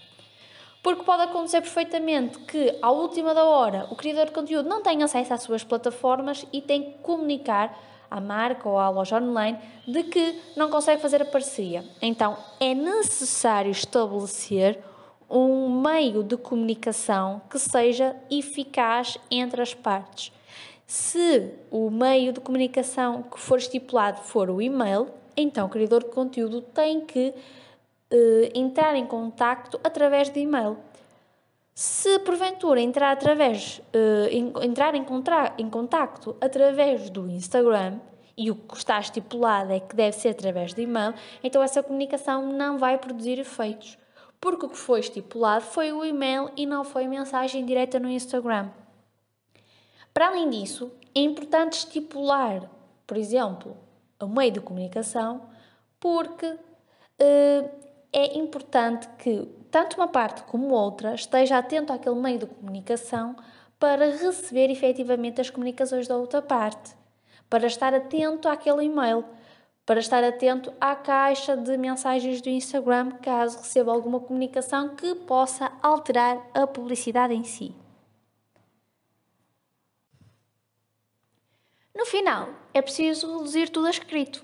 Porque 0.84 1.04
pode 1.04 1.24
acontecer 1.24 1.62
perfeitamente 1.62 2.38
que, 2.40 2.78
à 2.82 2.92
última 2.92 3.34
da 3.34 3.46
hora, 3.46 3.88
o 3.90 3.96
criador 3.96 4.26
de 4.26 4.34
conteúdo 4.34 4.68
não 4.68 4.84
tenha 4.84 5.06
acesso 5.06 5.34
às 5.34 5.42
suas 5.42 5.64
plataformas 5.64 6.46
e 6.52 6.62
tem 6.62 6.84
que 6.84 6.98
comunicar 6.98 7.80
à 8.12 8.20
marca 8.20 8.68
ou 8.68 8.78
à 8.78 8.90
loja 8.90 9.18
online 9.18 9.58
de 9.88 10.04
que 10.04 10.42
não 10.58 10.70
consegue 10.70 11.02
fazer 11.02 11.22
a 11.22 11.26
parceria. 11.26 11.86
Então, 12.02 12.38
é 12.60 12.76
necessário 12.76 13.72
estabelecer 13.72 14.78
um 15.30 15.82
meio 15.82 16.22
de 16.22 16.36
comunicação 16.36 17.42
que 17.50 17.58
seja 17.58 18.14
eficaz 18.30 19.18
entre 19.32 19.62
as 19.62 19.74
partes. 19.74 20.34
Se 20.86 21.50
o 21.72 21.90
meio 21.90 22.34
de 22.34 22.42
comunicação 22.42 23.24
que 23.24 23.40
for 23.40 23.58
estipulado 23.58 24.20
for 24.20 24.50
o 24.50 24.62
e-mail, 24.62 25.08
então 25.36 25.66
o 25.66 25.70
criador 25.70 26.04
de 26.04 26.10
conteúdo 26.10 26.62
tem 26.62 27.00
que 27.02 27.34
uh, 28.14 28.52
entrar 28.54 28.96
em 28.96 29.06
contacto 29.06 29.80
através 29.84 30.30
de 30.30 30.40
e-mail. 30.40 30.78
Se 31.74 32.20
porventura 32.20 32.80
entrar 32.80 33.12
através 33.12 33.80
uh, 33.80 34.64
entrar 34.64 34.94
em, 34.94 35.04
em 35.58 35.70
contacto 35.70 36.36
através 36.40 37.10
do 37.10 37.28
Instagram 37.28 38.00
e 38.38 38.52
o 38.52 38.56
que 38.56 38.78
está 38.78 39.00
estipulado 39.00 39.74
é 39.74 39.80
que 39.80 39.96
deve 39.96 40.16
ser 40.16 40.30
através 40.30 40.74
de 40.74 40.84
e-mail, 40.84 41.14
então 41.44 41.62
essa 41.64 41.82
comunicação 41.82 42.52
não 42.52 42.78
vai 42.78 42.98
produzir 42.98 43.40
efeitos, 43.40 43.98
porque 44.40 44.66
o 44.66 44.70
que 44.70 44.78
foi 44.78 45.00
estipulado 45.00 45.66
foi 45.66 45.92
o 45.92 46.06
e-mail 46.06 46.50
e 46.56 46.66
não 46.66 46.84
foi 46.84 47.08
mensagem 47.08 47.66
direta 47.66 48.00
no 48.00 48.10
Instagram. 48.10 48.70
Para 50.14 50.28
além 50.28 50.50
disso, 50.50 50.92
é 51.16 51.22
importante 51.22 51.74
estipular, 51.74 52.70
por 53.08 53.18
exemplo, 53.18 53.76
o 54.22 54.28
meio 54.28 54.52
de 54.52 54.62
comunicação, 54.62 55.42
porque 56.00 56.46
uh, 56.46 57.70
é 58.14 58.38
importante 58.38 59.10
que 59.18 59.48
tanto 59.72 59.98
uma 59.98 60.08
parte 60.08 60.44
como 60.44 60.74
outra 60.74 61.16
esteja 61.16 61.58
atento 61.58 61.92
àquele 61.92 62.16
meio 62.16 62.40
de 62.40 62.46
comunicação 62.46 63.36
para 63.80 64.12
receber 64.12 64.70
efetivamente 64.70 65.42
as 65.42 65.50
comunicações 65.50 66.08
da 66.08 66.16
outra 66.16 66.42
parte, 66.42 66.96
para 67.50 67.66
estar 67.66 67.94
atento 67.94 68.48
àquele 68.48 68.86
e-mail, 68.86 69.26
para 69.86 70.00
estar 70.00 70.24
atento 70.24 70.72
à 70.80 70.96
caixa 70.96 71.58
de 71.58 71.76
mensagens 71.76 72.40
do 72.40 72.50
Instagram 72.50 73.12
caso 73.22 73.58
receba 73.58 73.92
alguma 73.92 74.20
comunicação 74.20 74.96
que 74.96 75.16
possa 75.16 75.72
alterar 75.82 76.50
a 76.54 76.66
publicidade 76.66 77.34
em 77.34 77.44
si. 77.44 77.76
No 81.94 82.06
final, 82.06 82.50
é 82.74 82.82
preciso 82.82 83.38
reduzir 83.38 83.70
tudo 83.70 83.88
a 83.88 83.90
escrito. 83.90 84.44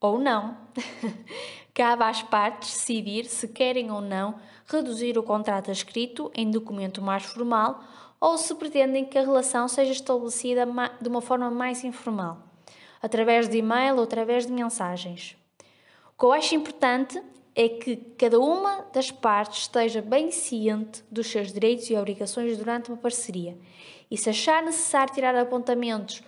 Ou 0.00 0.18
não. 0.18 0.56
Cabe 1.72 2.02
às 2.02 2.22
partes 2.22 2.70
decidir 2.70 3.26
se 3.26 3.48
querem 3.48 3.90
ou 3.90 4.00
não 4.00 4.34
reduzir 4.66 5.16
o 5.18 5.22
contrato 5.22 5.70
escrito 5.70 6.30
em 6.34 6.50
documento 6.50 7.02
mais 7.02 7.24
formal 7.24 7.82
ou 8.20 8.36
se 8.36 8.54
pretendem 8.54 9.04
que 9.04 9.18
a 9.18 9.22
relação 9.22 9.66
seja 9.66 9.92
estabelecida 9.92 10.66
de 11.00 11.08
uma 11.08 11.22
forma 11.22 11.50
mais 11.50 11.82
informal, 11.84 12.38
através 13.02 13.48
de 13.48 13.58
e-mail 13.58 13.96
ou 13.96 14.02
através 14.02 14.46
de 14.46 14.52
mensagens. 14.52 15.36
O 16.14 16.18
que 16.18 16.24
eu 16.26 16.32
acho 16.32 16.54
importante 16.54 17.20
é 17.54 17.68
que 17.68 17.96
cada 18.18 18.38
uma 18.38 18.86
das 18.92 19.10
partes 19.10 19.62
esteja 19.62 20.02
bem 20.02 20.30
ciente 20.30 21.02
dos 21.10 21.26
seus 21.28 21.52
direitos 21.52 21.88
e 21.88 21.96
obrigações 21.96 22.56
durante 22.56 22.90
uma 22.90 22.98
parceria 22.98 23.56
e, 24.10 24.16
se 24.16 24.28
achar 24.28 24.62
necessário 24.62 25.14
tirar 25.14 25.34
apontamentos 25.34 26.22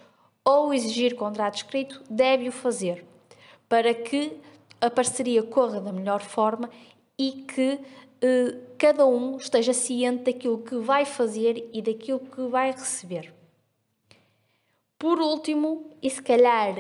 ou 0.44 0.72
exigir 0.72 1.14
contrato 1.14 1.56
escrito, 1.56 2.02
deve 2.10 2.48
o 2.48 2.52
fazer, 2.52 3.04
para 3.68 3.94
que 3.94 4.40
a 4.82 4.90
parceria 4.90 5.44
corra 5.44 5.80
da 5.80 5.92
melhor 5.92 6.20
forma 6.20 6.68
e 7.16 7.44
que 7.44 7.80
eh, 8.20 8.58
cada 8.76 9.06
um 9.06 9.36
esteja 9.36 9.72
ciente 9.72 10.24
daquilo 10.24 10.58
que 10.58 10.74
vai 10.76 11.04
fazer 11.04 11.70
e 11.72 11.80
daquilo 11.80 12.18
que 12.18 12.42
vai 12.48 12.72
receber. 12.72 13.32
Por 14.98 15.20
último, 15.20 15.88
e 16.02 16.10
se 16.10 16.20
calhar 16.20 16.74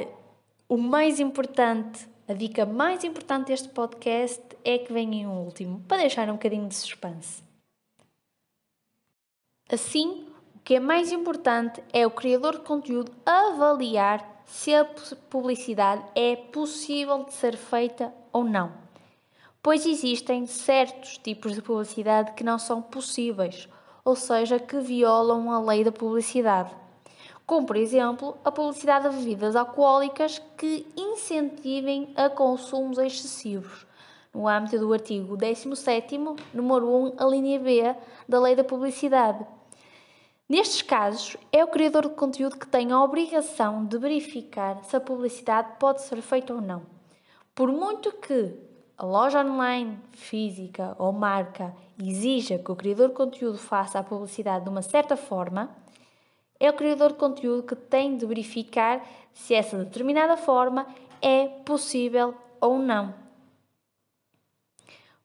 o 0.68 0.76
mais 0.76 1.20
importante, 1.20 2.08
a 2.26 2.32
dica 2.32 2.66
mais 2.66 3.04
importante 3.04 3.48
deste 3.48 3.68
podcast 3.68 4.42
é 4.64 4.78
que 4.78 4.92
venha 4.92 5.22
em 5.22 5.26
um 5.26 5.44
último, 5.44 5.80
para 5.86 5.98
deixar 5.98 6.28
um 6.28 6.34
bocadinho 6.34 6.66
de 6.66 6.74
suspense. 6.74 7.42
Assim, 9.70 10.26
o 10.56 10.58
que 10.60 10.74
é 10.74 10.80
mais 10.80 11.12
importante 11.12 11.82
é 11.92 12.04
o 12.04 12.10
criador 12.10 12.58
de 12.58 12.64
conteúdo 12.64 13.12
avaliar 13.24 14.31
se 14.52 14.74
a 14.74 14.84
publicidade 15.30 16.04
é 16.14 16.36
possível 16.36 17.24
de 17.24 17.32
ser 17.32 17.56
feita 17.56 18.12
ou 18.30 18.44
não. 18.44 18.70
Pois 19.62 19.86
existem 19.86 20.46
certos 20.46 21.16
tipos 21.16 21.54
de 21.54 21.62
publicidade 21.62 22.32
que 22.32 22.44
não 22.44 22.58
são 22.58 22.82
possíveis, 22.82 23.66
ou 24.04 24.14
seja, 24.14 24.58
que 24.58 24.78
violam 24.78 25.50
a 25.50 25.58
lei 25.58 25.82
da 25.82 25.90
publicidade. 25.90 26.70
Como, 27.46 27.66
por 27.66 27.76
exemplo, 27.76 28.36
a 28.44 28.52
publicidade 28.52 29.08
de 29.08 29.16
bebidas 29.16 29.56
alcoólicas 29.56 30.38
que 30.58 30.86
incentivem 30.94 32.12
a 32.14 32.28
consumos 32.28 32.98
excessivos, 32.98 33.86
no 34.34 34.46
âmbito 34.46 34.78
do 34.78 34.92
artigo 34.92 35.34
17, 35.34 36.18
número 36.52 36.94
1, 36.94 37.14
a 37.16 37.24
linha 37.24 37.58
B 37.58 37.96
da 38.28 38.38
Lei 38.38 38.54
da 38.54 38.62
Publicidade 38.62 39.46
Nestes 40.52 40.82
casos, 40.82 41.34
é 41.50 41.64
o 41.64 41.68
criador 41.68 42.02
de 42.02 42.14
conteúdo 42.14 42.58
que 42.58 42.66
tem 42.66 42.92
a 42.92 43.02
obrigação 43.02 43.86
de 43.86 43.96
verificar 43.96 44.84
se 44.84 44.94
a 44.94 45.00
publicidade 45.00 45.78
pode 45.80 46.02
ser 46.02 46.20
feita 46.20 46.52
ou 46.52 46.60
não. 46.60 46.82
Por 47.54 47.72
muito 47.72 48.12
que 48.12 48.54
a 48.98 49.02
loja 49.02 49.42
online, 49.42 49.98
física 50.12 50.94
ou 50.98 51.10
marca 51.10 51.74
exija 51.98 52.58
que 52.58 52.70
o 52.70 52.76
criador 52.76 53.08
de 53.08 53.14
conteúdo 53.14 53.56
faça 53.56 53.98
a 53.98 54.02
publicidade 54.02 54.64
de 54.64 54.68
uma 54.68 54.82
certa 54.82 55.16
forma, 55.16 55.70
é 56.60 56.68
o 56.68 56.74
criador 56.74 57.12
de 57.12 57.18
conteúdo 57.18 57.62
que 57.62 57.74
tem 57.74 58.18
de 58.18 58.26
verificar 58.26 59.02
se 59.32 59.54
essa 59.54 59.78
determinada 59.78 60.36
forma 60.36 60.86
é 61.22 61.46
possível 61.64 62.34
ou 62.60 62.78
não. 62.78 63.14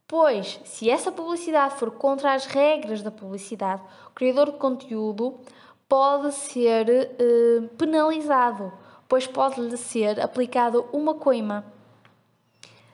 Pois, 0.09 0.61
se 0.63 0.89
essa 0.89 1.11
publicidade 1.11 1.75
for 1.75 1.91
contra 1.91 2.33
as 2.33 2.45
regras 2.45 3.01
da 3.01 3.11
publicidade, 3.11 3.81
o 4.07 4.11
criador 4.11 4.51
de 4.53 4.57
conteúdo 4.57 5.37
pode 5.89 6.33
ser 6.33 6.89
eh, 6.89 7.67
penalizado, 7.77 8.71
pois 9.05 9.27
pode-lhe 9.27 9.75
ser 9.75 10.21
aplicado 10.21 10.85
uma 10.93 11.13
coima. 11.13 11.65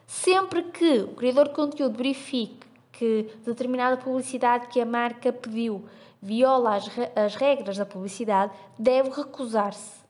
Sempre 0.08 0.64
que 0.64 1.02
o 1.02 1.14
criador 1.14 1.50
de 1.50 1.54
conteúdo 1.54 1.96
verifique 1.96 2.66
que 2.90 3.30
determinada 3.44 3.96
publicidade 3.96 4.66
que 4.66 4.80
a 4.80 4.86
marca 4.86 5.32
pediu 5.32 5.84
viola 6.20 6.74
as, 6.74 6.90
as 7.14 7.36
regras 7.36 7.76
da 7.76 7.86
publicidade, 7.86 8.52
deve 8.76 9.10
recusar-se. 9.10 10.03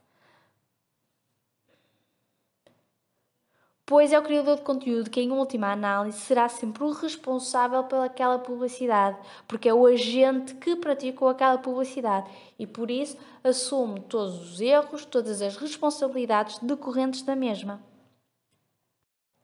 Pois 3.85 4.11
é 4.11 4.17
o 4.17 4.23
criador 4.23 4.55
de 4.55 4.63
conteúdo 4.63 5.09
que, 5.09 5.21
em 5.21 5.31
última 5.31 5.71
análise, 5.71 6.17
será 6.19 6.49
sempre 6.49 6.83
o 6.83 6.91
responsável 6.91 7.83
pelaquela 7.83 8.39
publicidade, 8.39 9.17
porque 9.47 9.69
é 9.69 9.73
o 9.73 9.85
agente 9.85 10.55
que 10.55 10.75
praticou 10.75 11.29
aquela 11.29 11.57
publicidade 11.57 12.29
e, 12.57 12.65
por 12.65 12.89
isso, 12.89 13.15
assume 13.43 13.99
todos 14.01 14.53
os 14.53 14.59
erros, 14.59 15.05
todas 15.05 15.41
as 15.41 15.55
responsabilidades 15.55 16.57
decorrentes 16.59 17.21
da 17.21 17.35
mesma. 17.35 17.79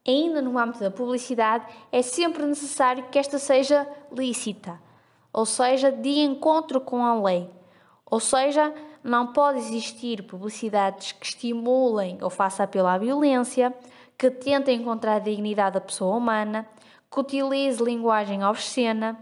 Ainda 0.06 0.42
no 0.42 0.58
âmbito 0.58 0.80
da 0.80 0.90
publicidade, 0.90 1.64
é 1.92 2.02
sempre 2.02 2.44
necessário 2.44 3.08
que 3.08 3.18
esta 3.20 3.38
seja 3.38 3.88
lícita, 4.10 4.80
ou 5.32 5.46
seja, 5.46 5.92
de 5.92 6.18
encontro 6.18 6.80
com 6.80 7.04
a 7.04 7.14
lei. 7.22 7.48
Ou 8.04 8.18
seja, 8.18 8.74
não 9.02 9.32
pode 9.32 9.58
existir 9.58 10.24
publicidades 10.24 11.12
que 11.12 11.26
estimulem 11.26 12.18
ou 12.20 12.28
façam 12.28 12.64
apelo 12.64 12.88
à 12.88 12.98
violência, 12.98 13.72
que 14.16 14.30
tenta 14.30 14.70
encontrar 14.70 15.16
a 15.16 15.18
dignidade 15.18 15.74
da 15.74 15.80
pessoa 15.80 16.16
humana, 16.16 16.68
que 17.10 17.20
utilize 17.20 17.82
linguagem 17.82 18.44
obscena, 18.44 19.18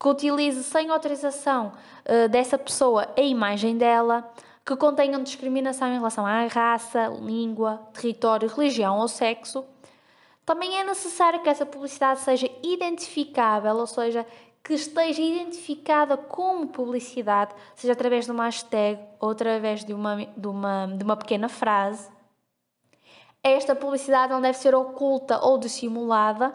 que 0.00 0.08
utilize 0.08 0.62
sem 0.64 0.90
autorização 0.90 1.72
uh, 2.04 2.28
dessa 2.28 2.58
pessoa 2.58 3.08
a 3.16 3.20
imagem 3.20 3.76
dela, 3.76 4.30
que 4.64 4.74
contenham 4.76 5.22
discriminação 5.22 5.88
em 5.88 5.94
relação 5.94 6.24
à 6.24 6.46
raça, 6.46 7.08
língua, 7.20 7.82
território, 7.92 8.48
religião 8.48 8.98
ou 8.98 9.08
sexo. 9.08 9.64
Também 10.44 10.78
é 10.78 10.84
necessário 10.84 11.42
que 11.42 11.48
essa 11.48 11.66
publicidade 11.66 12.20
seja 12.20 12.50
identificável, 12.62 13.76
ou 13.76 13.86
seja, 13.86 14.26
que 14.62 14.72
esteja 14.72 15.20
identificada 15.20 16.16
como 16.16 16.66
publicidade, 16.68 17.54
seja 17.74 17.92
através 17.92 18.24
de 18.24 18.32
uma 18.32 18.44
hashtag 18.44 18.98
ou 19.20 19.30
através 19.30 19.84
de 19.84 19.92
uma, 19.92 20.26
de 20.34 20.46
uma, 20.46 20.86
de 20.86 21.04
uma 21.04 21.16
pequena 21.16 21.50
frase. 21.50 22.08
Esta 23.44 23.76
publicidade 23.76 24.32
não 24.32 24.40
deve 24.40 24.56
ser 24.56 24.74
oculta 24.74 25.38
ou 25.38 25.58
dissimulada, 25.58 26.54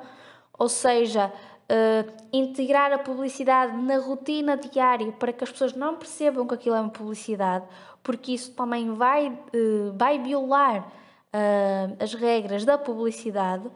ou 0.57 0.67
seja, 0.67 1.31
uh, 1.69 2.11
integrar 2.33 2.91
a 2.91 2.97
publicidade 2.97 3.77
na 3.77 3.99
rotina 3.99 4.57
diária 4.57 5.11
para 5.11 5.31
que 5.31 5.43
as 5.43 5.51
pessoas 5.51 5.73
não 5.73 5.95
percebam 5.95 6.47
que 6.47 6.55
aquilo 6.55 6.75
é 6.75 6.81
uma 6.81 6.89
publicidade, 6.89 7.63
porque 8.01 8.33
isso 8.33 8.51
também 8.53 8.91
vai, 8.93 9.27
uh, 9.27 9.93
vai 9.95 10.17
violar 10.17 10.79
uh, 10.81 11.95
as 12.03 12.15
regras 12.15 12.65
da 12.65 12.75
publicidade. 12.75 13.69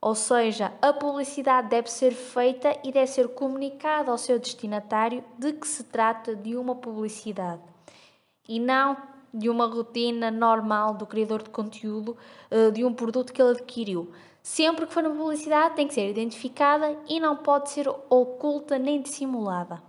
Ou 0.00 0.14
seja, 0.14 0.72
a 0.80 0.92
publicidade 0.92 1.68
deve 1.68 1.90
ser 1.90 2.12
feita 2.12 2.74
e 2.84 2.92
deve 2.92 3.08
ser 3.08 3.28
comunicada 3.28 4.10
ao 4.10 4.16
seu 4.16 4.38
destinatário 4.38 5.22
de 5.36 5.52
que 5.52 5.66
se 5.66 5.84
trata 5.84 6.34
de 6.34 6.56
uma 6.56 6.74
publicidade 6.74 7.60
e 8.48 8.58
não 8.58 8.96
de 9.32 9.48
uma 9.48 9.66
rotina 9.66 10.30
normal 10.30 10.94
do 10.94 11.06
criador 11.06 11.42
de 11.42 11.50
conteúdo 11.50 12.16
eh, 12.50 12.70
de 12.70 12.84
um 12.84 12.92
produto 12.92 13.32
que 13.32 13.40
ele 13.40 13.52
adquiriu. 13.52 14.10
Sempre 14.42 14.86
que 14.86 14.92
for 14.92 15.04
uma 15.04 15.14
publicidade, 15.14 15.76
tem 15.76 15.86
que 15.86 15.94
ser 15.94 16.10
identificada 16.10 16.96
e 17.08 17.20
não 17.20 17.36
pode 17.36 17.70
ser 17.70 17.88
oculta 17.88 18.78
nem 18.78 19.00
dissimulada. 19.00 19.82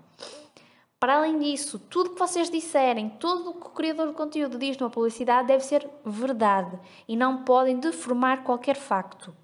Para 0.99 1.15
além 1.15 1.39
disso, 1.39 1.79
tudo 1.79 2.11
que 2.11 2.19
vocês 2.19 2.49
disserem, 2.49 3.09
tudo 3.09 3.49
o 3.49 3.53
que 3.55 3.67
o 3.67 3.71
criador 3.71 4.09
de 4.09 4.13
conteúdo 4.13 4.59
diz 4.59 4.77
numa 4.77 4.89
publicidade 4.89 5.47
deve 5.47 5.63
ser 5.63 5.89
verdade 6.05 6.79
e 7.07 7.15
não 7.15 7.43
podem 7.43 7.79
deformar 7.79 8.43
qualquer 8.43 8.75
facto. 8.75 9.35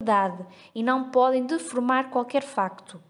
Verdade 0.00 0.46
e 0.72 0.82
não 0.82 1.10
podem 1.10 1.44
deformar 1.44 2.10
qualquer 2.10 2.42
facto. 2.42 3.02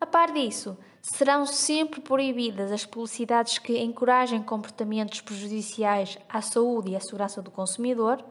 A 0.00 0.06
par 0.06 0.32
disso, 0.32 0.78
serão 1.02 1.46
sempre 1.46 2.00
proibidas 2.00 2.70
as 2.70 2.84
publicidades 2.84 3.58
que 3.58 3.78
encorajem 3.78 4.42
comportamentos 4.42 5.20
prejudiciais 5.20 6.18
à 6.28 6.42
saúde 6.42 6.90
e 6.90 6.96
à 6.96 7.00
segurança 7.00 7.40
do 7.40 7.50
consumidor, 7.50 8.22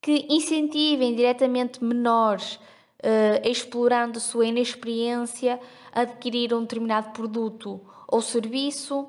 que 0.00 0.26
incentivem 0.30 1.14
diretamente 1.14 1.82
menores, 1.82 2.54
uh, 2.54 3.44
explorando 3.44 4.20
sua 4.20 4.46
inexperiência, 4.46 5.60
a 5.92 6.02
adquirir 6.02 6.54
um 6.54 6.62
determinado 6.62 7.10
produto 7.10 7.80
ou 8.06 8.22
serviço. 8.22 9.08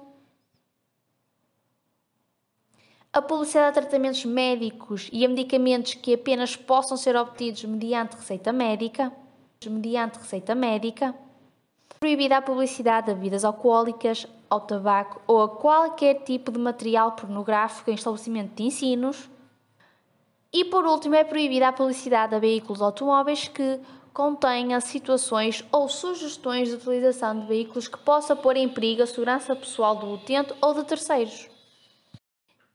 A 3.13 3.21
publicidade 3.21 3.77
a 3.77 3.81
tratamentos 3.81 4.25
médicos 4.25 5.09
e 5.11 5.25
a 5.25 5.29
medicamentos 5.29 5.93
que 5.93 6.13
apenas 6.13 6.55
possam 6.55 6.97
ser 6.97 7.15
obtidos 7.15 7.63
mediante 7.63 8.15
receita 8.15 8.51
médica 8.51 9.11
mediante 9.67 10.19
receita 10.19 10.55
médica, 10.55 11.13
proibida 11.99 12.37
a 12.37 12.41
publicidade 12.41 13.07
de 13.07 13.15
bebidas 13.15 13.43
alcoólicas, 13.43 14.25
ao 14.49 14.61
tabaco 14.61 15.21
ou 15.27 15.41
a 15.41 15.49
qualquer 15.49 16.23
tipo 16.23 16.51
de 16.51 16.59
material 16.59 17.11
pornográfico 17.11 17.91
em 17.91 17.95
estabelecimento 17.95 18.55
de 18.55 18.63
ensinos. 18.63 19.29
E 20.51 20.65
por 20.65 20.85
último, 20.85 21.15
é 21.15 21.23
proibida 21.23 21.67
a 21.67 21.73
publicidade 21.73 22.33
a 22.33 22.39
veículos 22.39 22.81
automóveis 22.81 23.47
que 23.47 23.79
contenha 24.11 24.81
situações 24.81 25.63
ou 25.71 25.87
sugestões 25.87 26.69
de 26.69 26.75
utilização 26.75 27.39
de 27.39 27.45
veículos 27.45 27.87
que 27.87 27.97
possa 27.99 28.35
pôr 28.35 28.57
em 28.57 28.67
perigo 28.67 29.03
a 29.03 29.05
segurança 29.05 29.55
pessoal 29.55 29.95
do 29.95 30.11
utente 30.11 30.53
ou 30.61 30.73
de 30.73 30.83
terceiros. 30.85 31.47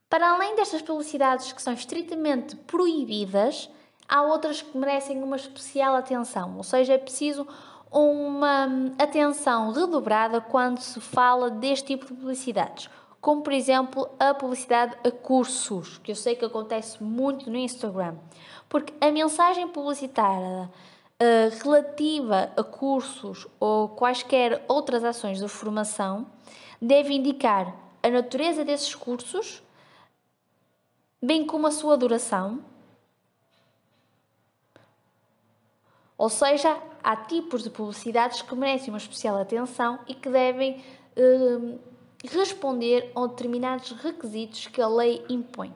Para 0.08 0.32
além 0.32 0.54
destas 0.54 0.80
publicidades 0.80 1.52
que 1.52 1.60
são 1.60 1.72
estritamente 1.72 2.54
proibidas, 2.54 3.68
há 4.08 4.22
outras 4.22 4.62
que 4.62 4.76
merecem 4.76 5.22
uma 5.22 5.36
especial 5.36 5.94
atenção, 5.94 6.56
ou 6.56 6.62
seja, 6.62 6.94
é 6.94 6.98
preciso 6.98 7.46
uma 7.90 8.68
atenção 8.98 9.70
redobrada 9.70 10.40
quando 10.40 10.80
se 10.80 11.00
fala 11.00 11.48
deste 11.48 11.86
tipo 11.86 12.06
de 12.06 12.14
publicidades, 12.14 12.90
como 13.20 13.42
por 13.42 13.52
exemplo 13.52 14.10
a 14.18 14.34
publicidade 14.34 14.96
a 15.04 15.10
cursos, 15.10 15.98
que 15.98 16.10
eu 16.10 16.16
sei 16.16 16.34
que 16.34 16.44
acontece 16.44 17.02
muito 17.02 17.48
no 17.48 17.56
Instagram, 17.56 18.16
porque 18.68 18.92
a 19.00 19.12
mensagem 19.12 19.68
publicitária 19.68 20.68
uh, 20.68 21.62
relativa 21.62 22.52
a 22.56 22.64
cursos 22.64 23.46
ou 23.60 23.88
quaisquer 23.90 24.64
outras 24.66 25.04
ações 25.04 25.38
de 25.38 25.46
formação 25.46 26.26
deve 26.82 27.14
indicar 27.14 27.74
a 28.02 28.10
natureza 28.10 28.64
desses 28.64 28.94
cursos, 28.94 29.62
bem 31.22 31.46
como 31.46 31.68
a 31.68 31.70
sua 31.70 31.96
duração 31.96 32.73
Ou 36.24 36.30
seja, 36.30 36.74
há 37.02 37.16
tipos 37.16 37.62
de 37.62 37.68
publicidades 37.68 38.40
que 38.40 38.54
merecem 38.54 38.88
uma 38.88 38.96
especial 38.96 39.36
atenção 39.36 39.98
e 40.08 40.14
que 40.14 40.30
devem 40.30 40.82
eh, 41.14 41.76
responder 42.26 43.12
a 43.14 43.26
determinados 43.26 43.90
requisitos 43.90 44.66
que 44.68 44.80
a 44.80 44.88
lei 44.88 45.22
impõe. 45.28 45.70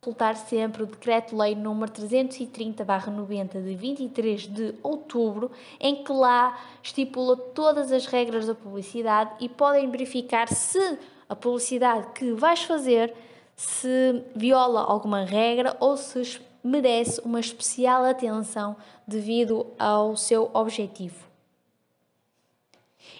Consultar 0.00 0.36
sempre 0.36 0.84
o 0.84 0.86
Decreto-Lei 0.86 1.54
nº 1.54 1.86
330-90 1.86 3.62
de 3.62 3.74
23 3.74 4.46
de 4.46 4.74
outubro, 4.82 5.50
em 5.78 6.02
que 6.02 6.12
lá 6.12 6.58
estipula 6.82 7.36
todas 7.36 7.92
as 7.92 8.06
regras 8.06 8.46
da 8.46 8.54
publicidade 8.54 9.32
e 9.38 9.50
podem 9.50 9.90
verificar 9.90 10.48
se 10.48 10.98
a 11.28 11.36
publicidade 11.36 12.06
que 12.14 12.32
vais 12.32 12.62
fazer 12.62 13.14
se 13.54 14.24
viola 14.34 14.80
alguma 14.80 15.24
regra 15.24 15.76
ou 15.78 15.94
se 15.94 16.40
merece 16.68 17.20
uma 17.24 17.40
especial 17.40 18.04
atenção 18.04 18.76
devido 19.06 19.66
ao 19.78 20.16
seu 20.16 20.50
objetivo. 20.52 21.26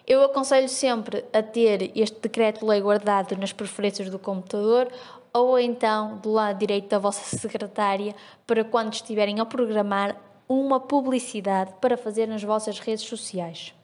Eu 0.06 0.22
aconselho 0.22 0.68
sempre 0.68 1.24
a 1.32 1.42
ter 1.42 1.92
este 1.98 2.20
decreto-lei 2.20 2.80
guardado 2.80 3.36
nas 3.36 3.52
preferências 3.52 4.10
do 4.10 4.18
computador 4.18 4.88
ou 5.32 5.58
então 5.58 6.18
do 6.18 6.32
lado 6.32 6.58
direito 6.58 6.88
da 6.88 6.98
vossa 6.98 7.36
secretária 7.36 8.14
para 8.46 8.64
quando 8.64 8.92
estiverem 8.92 9.40
a 9.40 9.46
programar 9.46 10.16
uma 10.48 10.80
publicidade 10.80 11.74
para 11.80 11.96
fazer 11.96 12.26
nas 12.26 12.42
vossas 12.42 12.78
redes 12.78 13.04
sociais. 13.04 13.74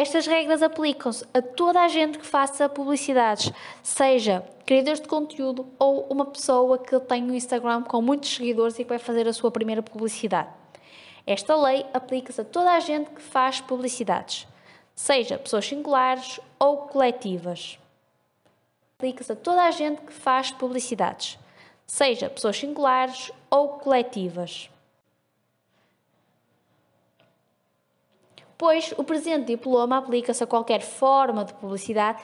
Estas 0.00 0.28
regras 0.28 0.62
aplicam-se 0.62 1.26
a 1.34 1.42
toda 1.42 1.80
a 1.80 1.88
gente 1.88 2.20
que 2.20 2.24
faça 2.24 2.68
publicidades, 2.68 3.50
seja 3.82 4.44
criadores 4.64 5.00
de 5.00 5.08
conteúdo 5.08 5.66
ou 5.76 6.06
uma 6.08 6.24
pessoa 6.24 6.78
que 6.78 7.00
tem 7.00 7.24
um 7.24 7.34
Instagram 7.34 7.82
com 7.82 8.00
muitos 8.00 8.32
seguidores 8.32 8.78
e 8.78 8.84
que 8.84 8.88
vai 8.88 9.00
fazer 9.00 9.26
a 9.26 9.32
sua 9.32 9.50
primeira 9.50 9.82
publicidade. 9.82 10.50
Esta 11.26 11.56
lei 11.56 11.84
aplica-se 11.92 12.40
a 12.40 12.44
toda 12.44 12.70
a 12.74 12.78
gente 12.78 13.10
que 13.10 13.20
faz 13.20 13.60
publicidades, 13.60 14.46
seja 14.94 15.36
pessoas 15.36 15.66
singulares 15.66 16.38
ou 16.60 16.76
coletivas. 16.82 17.76
Aplica-se 18.96 19.32
a 19.32 19.36
toda 19.36 19.64
a 19.64 19.72
gente 19.72 20.00
que 20.02 20.12
faz 20.12 20.52
publicidades, 20.52 21.40
seja 21.84 22.30
pessoas 22.30 22.56
singulares 22.56 23.32
ou 23.50 23.70
coletivas. 23.70 24.70
Pois 28.58 28.92
o 28.98 29.04
presente 29.04 29.46
diploma 29.46 29.98
aplica-se 29.98 30.42
a 30.42 30.46
qualquer 30.46 30.82
forma 30.82 31.44
de 31.44 31.54
publicidade 31.54 32.20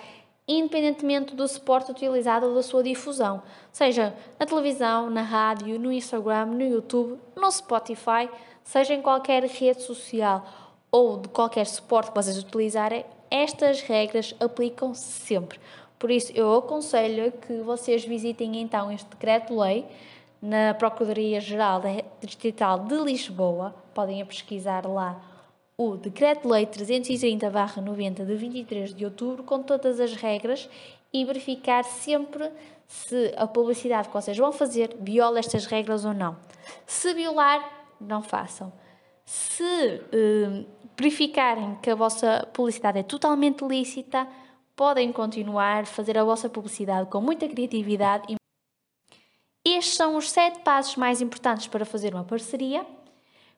independentemente 0.46 1.34
do 1.34 1.48
suporte 1.48 1.90
utilizado 1.90 2.46
ou 2.46 2.54
da 2.54 2.62
sua 2.62 2.82
difusão, 2.82 3.42
seja 3.72 4.14
na 4.38 4.44
televisão, 4.44 5.08
na 5.08 5.22
rádio, 5.22 5.78
no 5.78 5.90
Instagram, 5.90 6.46
no 6.46 6.62
YouTube, 6.62 7.18
no 7.34 7.50
Spotify, 7.50 8.28
seja 8.62 8.94
em 8.94 9.00
qualquer 9.00 9.42
rede 9.44 9.82
social 9.82 10.44
ou 10.90 11.18
de 11.18 11.28
qualquer 11.28 11.66
suporte 11.66 12.10
que 12.10 12.16
vocês 12.16 12.38
utilizarem, 12.38 13.04
estas 13.30 13.80
regras 13.80 14.34
aplicam-se 14.38 15.02
sempre. 15.02 15.58
Por 15.98 16.10
isso, 16.10 16.30
eu 16.34 16.54
aconselho 16.54 17.32
que 17.32 17.62
vocês 17.62 18.04
visitem 18.04 18.60
então 18.60 18.92
este 18.92 19.08
decreto-lei 19.08 19.86
na 20.42 20.74
Procuradoria-Geral 20.74 21.80
Distrital 22.20 22.80
de 22.80 22.96
Lisboa. 22.96 23.74
Podem 23.94 24.24
pesquisar 24.26 24.86
lá 24.86 25.33
o 25.76 25.96
Decreto-Lei 25.96 26.66
330-90 26.66 28.24
de 28.24 28.34
23 28.36 28.94
de 28.94 29.04
outubro, 29.04 29.42
com 29.42 29.62
todas 29.62 29.98
as 29.98 30.14
regras 30.14 30.68
e 31.12 31.24
verificar 31.24 31.84
sempre 31.84 32.50
se 32.86 33.32
a 33.36 33.46
publicidade 33.46 34.08
que 34.08 34.14
vocês 34.14 34.36
vão 34.36 34.52
fazer 34.52 34.96
viola 35.00 35.38
estas 35.38 35.66
regras 35.66 36.04
ou 36.04 36.14
não. 36.14 36.36
Se 36.86 37.12
violar, 37.14 37.86
não 38.00 38.22
façam. 38.22 38.72
Se 39.24 39.64
eh, 39.64 40.64
verificarem 40.96 41.76
que 41.76 41.90
a 41.90 41.94
vossa 41.94 42.48
publicidade 42.52 42.98
é 42.98 43.02
totalmente 43.02 43.64
lícita, 43.64 44.28
podem 44.76 45.12
continuar 45.12 45.82
a 45.82 45.86
fazer 45.86 46.18
a 46.18 46.24
vossa 46.24 46.48
publicidade 46.48 47.08
com 47.08 47.20
muita 47.20 47.48
criatividade. 47.48 48.32
E... 48.32 48.36
Estes 49.66 49.94
são 49.94 50.16
os 50.16 50.30
sete 50.30 50.60
passos 50.60 50.96
mais 50.96 51.20
importantes 51.20 51.66
para 51.66 51.84
fazer 51.84 52.12
uma 52.14 52.24
parceria. 52.24 52.86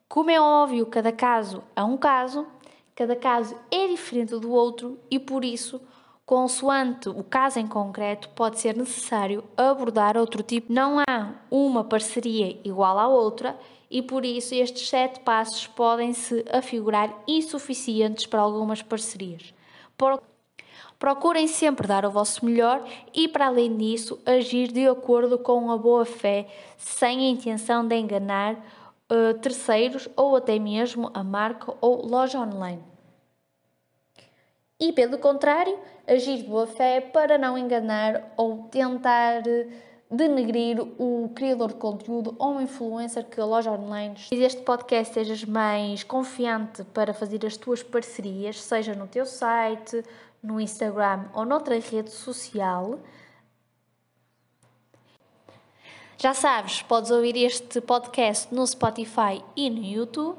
Como 0.09 0.31
é 0.31 0.41
óbvio, 0.41 0.87
cada 0.87 1.11
caso 1.11 1.65
é 1.75 1.83
um 1.83 1.97
caso, 1.97 2.47
cada 2.95 3.17
caso 3.17 3.57
é 3.71 3.89
diferente 3.89 4.37
do 4.39 4.53
outro 4.53 4.99
e 5.11 5.19
por 5.19 5.45
isso, 5.45 5.81
consoante 6.25 7.09
o 7.09 7.25
caso 7.25 7.59
em 7.59 7.67
concreto, 7.67 8.29
pode 8.31 8.61
ser 8.61 8.77
necessário 8.77 9.43
abordar 9.57 10.17
outro 10.17 10.43
tipo. 10.45 10.73
Não 10.73 11.01
há 11.01 11.35
uma 11.51 11.83
parceria 11.83 12.59
igual 12.65 12.99
à 12.99 13.09
outra 13.09 13.59
e 13.91 14.01
por 14.01 14.25
isso 14.25 14.55
estes 14.55 14.89
sete 14.89 15.21
passos 15.21 15.67
podem 15.67 16.13
se 16.13 16.45
afigurar 16.53 17.13
insuficientes 17.27 18.27
para 18.27 18.41
algumas 18.41 18.83
parcerias. 18.83 19.53
Procurem 20.99 21.47
sempre 21.47 21.87
dar 21.87 22.07
o 22.07 22.11
vosso 22.11 22.45
melhor 22.45 22.83
e, 23.13 23.29
para 23.29 23.49
além 23.49 23.77
disso, 23.77 24.19
agir 24.25 24.73
de 24.73 24.87
acordo 24.89 25.39
com 25.39 25.71
a 25.71 25.77
boa 25.77 26.07
fé, 26.07 26.49
sem 26.79 27.19
a 27.27 27.31
intenção 27.31 27.87
de 27.87 27.97
enganar 27.97 28.57
uh, 29.11 29.39
terceiros 29.39 30.09
ou 30.17 30.37
até 30.37 30.59
mesmo 30.59 31.11
a 31.15 31.23
marca 31.23 31.75
ou 31.81 32.07
loja 32.07 32.39
online. 32.41 32.83
E, 34.79 34.93
pelo 34.93 35.19
contrário, 35.19 35.79
agir 36.07 36.39
de 36.39 36.45
boa 36.45 36.67
fé 36.67 37.01
para 37.01 37.39
não 37.39 37.57
enganar 37.57 38.33
ou 38.37 38.65
tentar 38.65 39.43
denegrir 40.11 40.81
o 40.99 41.31
criador 41.35 41.69
de 41.69 41.77
conteúdo 41.77 42.37
ou 42.39 42.61
influencer 42.61 43.25
que 43.25 43.41
a 43.41 43.45
loja 43.45 43.73
online. 43.73 44.17
Se 44.19 44.37
este 44.37 44.63
podcast 44.63 45.15
sejas 45.15 45.45
mais 45.45 46.05
confiante 46.05 46.85
para 46.85 47.15
fazer 47.15 47.45
as 47.47 47.57
tuas 47.57 47.83
parcerias, 47.83 48.63
seja 48.63 48.95
no 48.95 49.07
teu 49.07 49.25
site, 49.25 50.05
no 50.43 50.61
Instagram 50.61 51.25
ou 51.35 51.45
noutra 51.45 51.79
rede 51.79 52.11
social. 52.11 53.01
Já 56.19 56.33
sabes, 56.33 56.81
podes 56.81 57.11
ouvir 57.11 57.37
este 57.37 57.79
podcast 57.79 58.53
no 58.55 58.67
Spotify 58.67 59.43
e 59.55 59.69
no 59.69 59.85
YouTube. 59.85 60.39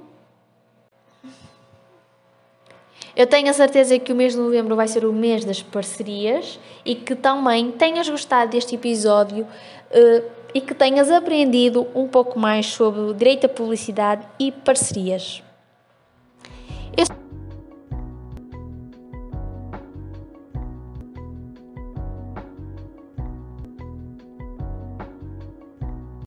Eu 3.15 3.27
tenho 3.27 3.49
a 3.49 3.53
certeza 3.53 3.97
que 3.99 4.11
o 4.11 4.15
mês 4.15 4.33
de 4.33 4.39
novembro 4.39 4.75
vai 4.75 4.87
ser 4.87 5.05
o 5.05 5.13
mês 5.13 5.45
das 5.45 5.61
parcerias 5.61 6.59
e 6.83 6.95
que 6.95 7.15
também 7.15 7.71
tenhas 7.71 8.09
gostado 8.09 8.51
deste 8.51 8.73
episódio 8.73 9.43
uh, 9.45 10.31
e 10.51 10.61
que 10.61 10.73
tenhas 10.73 11.11
aprendido 11.11 11.87
um 11.93 12.07
pouco 12.07 12.39
mais 12.39 12.65
sobre 12.65 13.13
direito 13.13 13.45
à 13.45 13.49
publicidade 13.49 14.27
e 14.39 14.51
parcerias. 14.51 15.43
Este 16.95 17.15